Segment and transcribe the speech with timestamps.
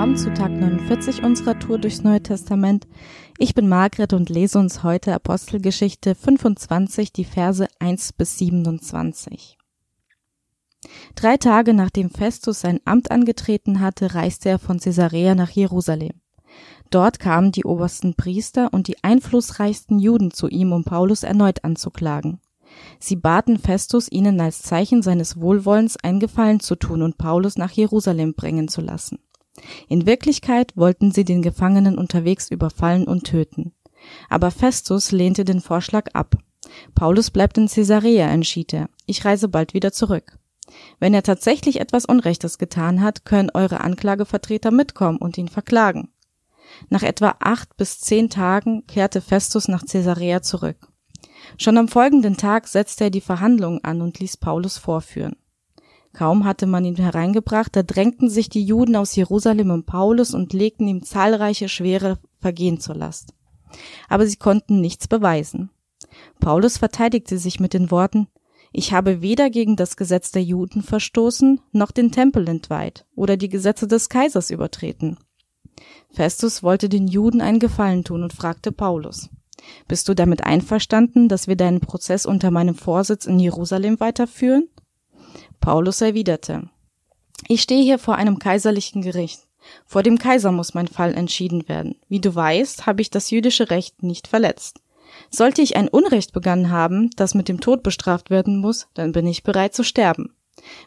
[0.00, 2.88] willkommen zu Tag 49 unserer Tour durchs Neue Testament.
[3.36, 9.58] Ich bin Margret und lese uns heute Apostelgeschichte 25, die Verse 1 bis 27.
[11.16, 16.22] Drei Tage nachdem Festus sein Amt angetreten hatte, reiste er von Caesarea nach Jerusalem.
[16.88, 22.40] Dort kamen die obersten Priester und die einflussreichsten Juden zu ihm, um Paulus erneut anzuklagen.
[23.00, 27.72] Sie baten Festus, ihnen als Zeichen seines Wohlwollens einen Gefallen zu tun und Paulus nach
[27.72, 29.18] Jerusalem bringen zu lassen.
[29.88, 33.72] In Wirklichkeit wollten sie den Gefangenen unterwegs überfallen und töten.
[34.28, 36.36] Aber Festus lehnte den Vorschlag ab.
[36.94, 38.88] Paulus bleibt in Caesarea, entschied er.
[39.06, 40.38] Ich reise bald wieder zurück.
[40.98, 46.10] Wenn er tatsächlich etwas Unrechtes getan hat, können eure Anklagevertreter mitkommen und ihn verklagen.
[46.88, 50.88] Nach etwa acht bis zehn Tagen kehrte Festus nach Caesarea zurück.
[51.58, 55.36] Schon am folgenden Tag setzte er die Verhandlungen an und ließ Paulus vorführen.
[56.12, 60.52] Kaum hatte man ihn hereingebracht, da drängten sich die Juden aus Jerusalem um Paulus und
[60.52, 63.34] legten ihm zahlreiche schwere Vergehen zur Last.
[64.08, 65.70] Aber sie konnten nichts beweisen.
[66.40, 68.26] Paulus verteidigte sich mit den Worten
[68.72, 73.48] Ich habe weder gegen das Gesetz der Juden verstoßen, noch den Tempel entweiht oder die
[73.48, 75.18] Gesetze des Kaisers übertreten.
[76.10, 79.30] Festus wollte den Juden einen Gefallen tun und fragte Paulus
[79.88, 84.68] bist du damit einverstanden, dass wir deinen Prozess unter meinem Vorsitz in Jerusalem weiterführen?
[85.60, 86.68] Paulus erwiderte,
[87.48, 89.40] ich stehe hier vor einem kaiserlichen Gericht.
[89.86, 91.96] Vor dem Kaiser muss mein Fall entschieden werden.
[92.08, 94.80] Wie du weißt, habe ich das jüdische Recht nicht verletzt.
[95.30, 99.26] Sollte ich ein Unrecht begangen haben, das mit dem Tod bestraft werden muss, dann bin
[99.26, 100.34] ich bereit zu sterben.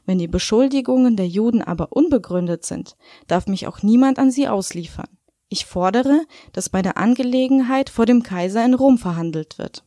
[0.05, 2.95] Wenn die Beschuldigungen der Juden aber unbegründet sind,
[3.27, 5.09] darf mich auch niemand an sie ausliefern.
[5.49, 9.83] Ich fordere, dass bei der Angelegenheit vor dem Kaiser in Rom verhandelt wird.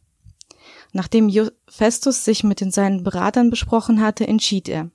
[0.93, 1.31] Nachdem
[1.69, 4.91] Festus sich mit den seinen Beratern besprochen hatte, entschied er.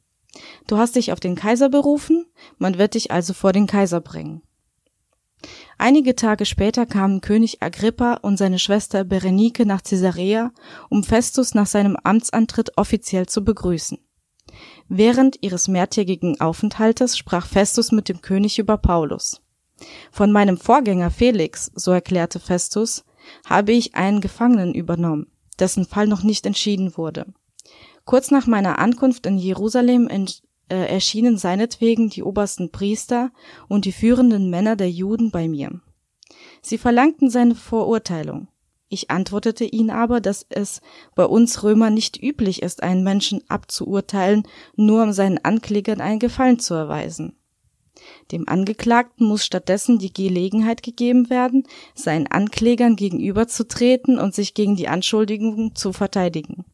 [0.67, 2.25] Du hast dich auf den Kaiser berufen,
[2.57, 4.41] man wird dich also vor den Kaiser bringen.
[5.77, 10.51] Einige Tage später kamen König Agrippa und seine Schwester Berenike nach Caesarea,
[10.89, 13.97] um Festus nach seinem Amtsantritt offiziell zu begrüßen.
[14.89, 19.41] Während ihres mehrtägigen Aufenthaltes sprach Festus mit dem König über Paulus.
[20.11, 23.03] Von meinem Vorgänger Felix, so erklärte Festus,
[23.45, 27.25] habe ich einen Gefangenen übernommen, dessen Fall noch nicht entschieden wurde.
[28.05, 30.27] Kurz nach meiner Ankunft in Jerusalem äh,
[30.69, 33.31] erschienen seinetwegen die obersten Priester
[33.67, 35.81] und die führenden Männer der Juden bei mir.
[36.61, 38.47] Sie verlangten seine Verurteilung.
[38.89, 40.81] Ich antwortete ihnen aber, dass es
[41.15, 44.43] bei uns Römer nicht üblich ist, einen Menschen abzuurteilen,
[44.75, 47.37] nur um seinen Anklägern einen Gefallen zu erweisen.
[48.31, 54.87] Dem Angeklagten muss stattdessen die Gelegenheit gegeben werden, seinen Anklägern gegenüberzutreten und sich gegen die
[54.87, 56.65] Anschuldigungen zu verteidigen.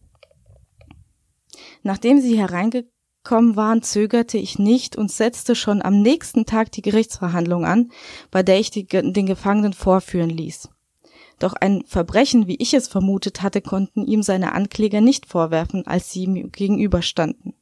[1.84, 7.66] Nachdem sie hereingekommen waren, zögerte ich nicht und setzte schon am nächsten Tag die Gerichtsverhandlung
[7.66, 7.92] an,
[8.30, 10.70] bei der ich die, den Gefangenen vorführen ließ.
[11.40, 16.12] Doch ein Verbrechen, wie ich es vermutet hatte, konnten ihm seine Ankläger nicht vorwerfen, als
[16.12, 17.54] sie ihm gegenüberstanden.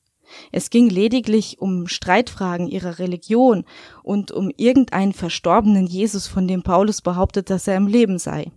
[0.52, 3.66] Es ging lediglich um Streitfragen ihrer Religion
[4.04, 8.52] und um irgendeinen verstorbenen Jesus, von dem Paulus behauptet, dass er im Leben sei.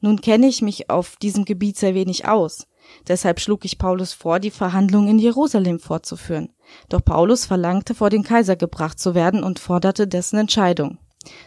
[0.00, 2.66] Nun kenne ich mich auf diesem Gebiet sehr wenig aus.
[3.08, 6.50] Deshalb schlug ich Paulus vor, die Verhandlungen in Jerusalem fortzuführen.
[6.88, 10.98] Doch Paulus verlangte, vor den Kaiser gebracht zu werden und forderte dessen Entscheidung.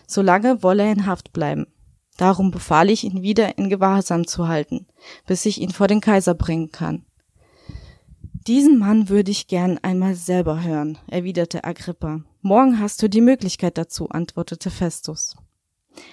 [0.08, 1.68] Solange wolle er in Haft bleiben.
[2.18, 4.88] Darum befahl ich ihn wieder in Gewahrsam zu halten,
[5.26, 7.06] bis ich ihn vor den Kaiser bringen kann.
[8.48, 12.22] Diesen Mann würde ich gern einmal selber hören, erwiderte Agrippa.
[12.44, 15.36] Morgen hast du die Möglichkeit dazu, antwortete Festus.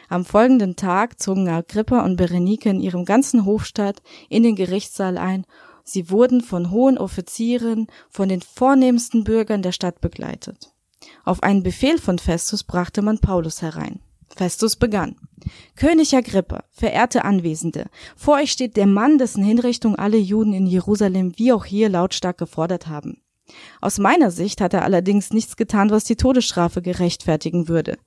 [0.08, 4.00] Am folgenden Tag zogen Agrippa und Berenike in ihrem ganzen Hofstaat
[4.30, 5.44] in den Gerichtssaal ein.
[5.84, 10.72] Sie wurden von hohen Offizieren, von den vornehmsten Bürgern der Stadt begleitet.
[11.26, 14.00] Auf einen Befehl von Festus brachte man Paulus herein.
[14.36, 15.16] Festus begann.
[15.76, 21.32] König Agrippa, verehrte Anwesende, vor euch steht der Mann, dessen Hinrichtung alle Juden in Jerusalem
[21.36, 23.22] wie auch hier lautstark gefordert haben.
[23.80, 27.98] Aus meiner Sicht hat er allerdings nichts getan, was die Todesstrafe gerechtfertigen würde.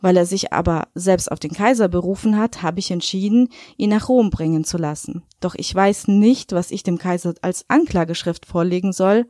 [0.00, 4.08] Weil er sich aber selbst auf den Kaiser berufen hat, habe ich entschieden, ihn nach
[4.08, 5.22] Rom bringen zu lassen.
[5.40, 9.26] Doch ich weiß nicht, was ich dem Kaiser als Anklageschrift vorlegen soll,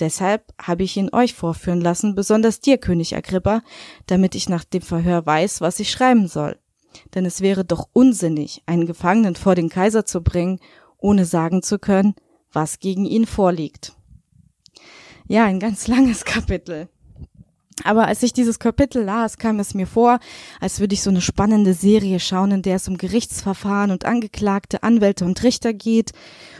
[0.00, 3.62] Deshalb habe ich ihn euch vorführen lassen, besonders dir, König Agrippa,
[4.06, 6.58] damit ich nach dem Verhör weiß, was ich schreiben soll.
[7.14, 10.58] Denn es wäre doch unsinnig, einen Gefangenen vor den Kaiser zu bringen,
[10.98, 12.14] ohne sagen zu können,
[12.52, 13.96] was gegen ihn vorliegt.
[15.26, 16.88] Ja, ein ganz langes Kapitel.
[17.82, 20.20] Aber als ich dieses Kapitel las, kam es mir vor,
[20.60, 24.84] als würde ich so eine spannende Serie schauen, in der es um Gerichtsverfahren und Angeklagte,
[24.84, 26.12] Anwälte und Richter geht.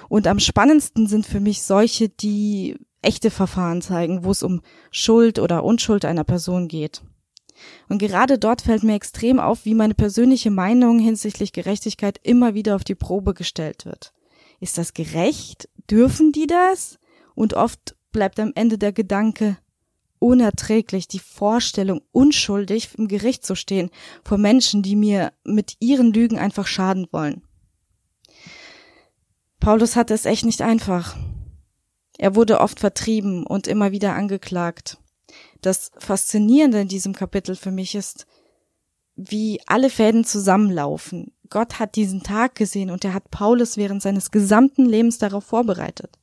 [0.08, 4.60] Und am spannendsten sind für mich solche, die echte Verfahren zeigen, wo es um
[4.90, 7.02] Schuld oder Unschuld einer Person geht.
[7.88, 12.76] Und gerade dort fällt mir extrem auf, wie meine persönliche Meinung hinsichtlich Gerechtigkeit immer wieder
[12.76, 14.12] auf die Probe gestellt wird.
[14.60, 15.68] Ist das gerecht?
[15.90, 16.98] Dürfen die das?
[17.34, 19.58] Und oft bleibt am Ende der Gedanke,
[20.18, 23.90] unerträglich, die Vorstellung, unschuldig im Gericht zu stehen
[24.24, 27.42] vor Menschen, die mir mit ihren Lügen einfach schaden wollen.
[29.60, 31.16] Paulus hatte es echt nicht einfach.
[32.24, 34.96] Er wurde oft vertrieben und immer wieder angeklagt.
[35.60, 38.26] Das Faszinierende in diesem Kapitel für mich ist,
[39.14, 41.34] wie alle Fäden zusammenlaufen.
[41.50, 46.18] Gott hat diesen Tag gesehen und er hat Paulus während seines gesamten Lebens darauf vorbereitet.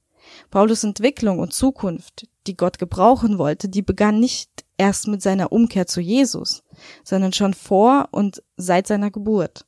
[0.50, 4.50] Paulus Entwicklung und Zukunft, die Gott gebrauchen wollte, die begann nicht
[4.80, 6.64] erst mit seiner Umkehr zu Jesus,
[7.04, 9.68] sondern schon vor und seit seiner Geburt.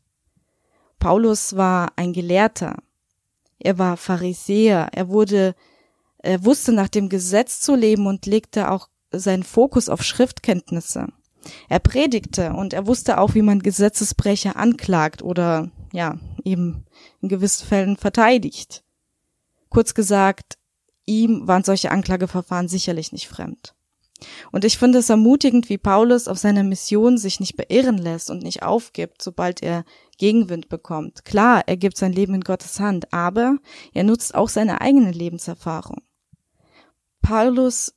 [0.98, 2.78] Paulus war ein Gelehrter.
[3.60, 4.90] Er war Pharisäer.
[4.94, 5.54] Er wurde,
[6.24, 11.08] er wusste nach dem Gesetz zu leben und legte auch seinen Fokus auf Schriftkenntnisse.
[11.70, 16.86] Er predigte und er wusste auch, wie man Gesetzesbrecher anklagt oder, ja, eben
[17.22, 18.84] in gewissen Fällen verteidigt.
[19.70, 20.58] Kurz gesagt,
[21.06, 23.75] ihm waren solche Anklageverfahren sicherlich nicht fremd.
[24.54, 28.44] Und ich finde es ermutigend, wie Paulus auf seiner Mission sich nicht beirren lässt und
[28.44, 29.84] nicht aufgibt, sobald er
[30.18, 31.25] Gegenwind bekommt.
[31.25, 33.58] Klar, er gibt sein Leben in Gottes Hand, aber
[33.94, 36.02] er nutzt auch seine eigene Lebenserfahrung.
[37.24, 37.96] Paulus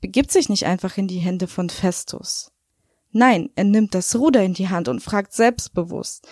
[0.00, 2.50] begibt sich nicht einfach in die Hände von Festus.
[3.12, 6.26] Nein, er nimmt das Ruder in die Hand und fragt selbstbewusst,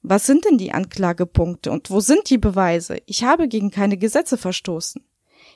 [0.00, 2.98] was sind denn die Anklagepunkte und wo sind die Beweise?
[3.06, 5.04] Ich habe gegen keine Gesetze verstoßen.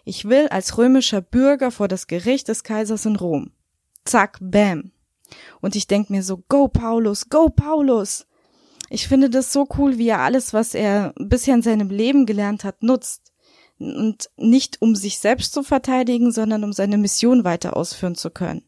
[0.04, 3.52] Ich will als römischer Bürger vor das Gericht des Kaisers in Rom.
[4.04, 4.90] Zack, bam.
[5.60, 8.26] Und ich denk mir so, go Paulus, go Paulus.
[8.90, 12.64] Ich finde das so cool, wie er alles, was er bisher in seinem Leben gelernt
[12.64, 13.27] hat, nutzt.
[13.78, 18.62] Und nicht um sich selbst zu verteidigen, sondern um seine Mission weiter ausführen zu können.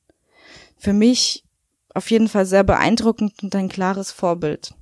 [0.76, 1.44] Für mich
[1.94, 4.74] auf jeden Fall sehr beeindruckend und ein klares Vorbild.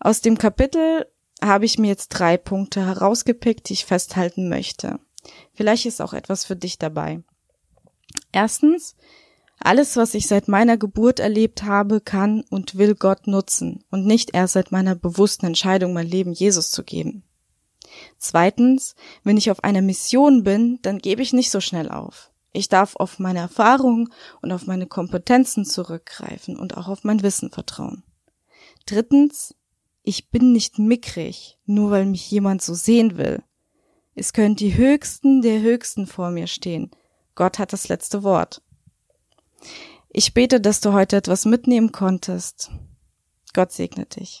[0.00, 1.06] Aus dem Kapitel
[1.42, 4.98] habe ich mir jetzt drei Punkte herausgepickt, die ich festhalten möchte.
[5.52, 7.22] Vielleicht ist auch etwas für dich dabei.
[8.32, 8.96] Erstens,
[9.58, 14.34] alles, was ich seit meiner Geburt erlebt habe, kann und will Gott nutzen und nicht
[14.34, 17.24] erst seit meiner bewussten Entscheidung, mein Leben Jesus zu geben.
[18.18, 18.94] Zweitens,
[19.24, 22.30] wenn ich auf einer Mission bin, dann gebe ich nicht so schnell auf.
[22.52, 24.12] Ich darf auf meine Erfahrungen
[24.42, 28.02] und auf meine Kompetenzen zurückgreifen und auch auf mein Wissen vertrauen.
[28.86, 29.54] Drittens,
[30.02, 33.42] ich bin nicht mickrig, nur weil mich jemand so sehen will.
[34.14, 36.90] Es können die Höchsten der Höchsten vor mir stehen.
[37.34, 38.62] Gott hat das letzte Wort.
[40.08, 42.70] Ich bete, dass du heute etwas mitnehmen konntest.
[43.54, 44.38] Gott segne dich.